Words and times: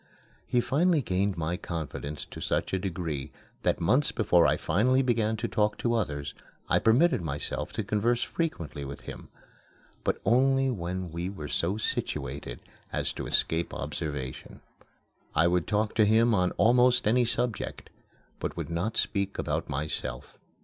He 0.47 0.61
finally 0.61 1.03
gained 1.03 1.37
my 1.37 1.57
confidence 1.57 2.25
to 2.25 2.41
such 2.41 2.73
a 2.73 2.79
degree 2.79 3.31
that 3.61 3.79
months 3.79 4.11
before 4.11 4.47
I 4.47 4.57
finally 4.57 5.03
began 5.03 5.37
to 5.37 5.47
talk 5.47 5.77
to 5.77 5.93
others 5.93 6.33
I 6.67 6.79
permitted 6.79 7.21
myself 7.21 7.71
to 7.73 7.83
converse 7.83 8.23
frequently 8.23 8.83
with 8.83 9.01
him 9.01 9.29
but 10.03 10.19
only 10.25 10.71
when 10.71 11.11
we 11.11 11.29
were 11.29 11.47
so 11.47 11.77
situated 11.77 12.61
as 12.91 13.13
to 13.13 13.27
escape 13.27 13.75
observation. 13.75 14.61
I 15.35 15.45
would 15.47 15.67
talk 15.67 15.93
to 15.93 16.05
him 16.05 16.33
on 16.33 16.49
almost 16.53 17.05
any 17.07 17.23
subject, 17.23 17.91
but 18.39 18.57
would 18.57 18.71
not 18.71 18.97
speak 18.97 19.37
about 19.37 19.69
myself. 19.69 20.35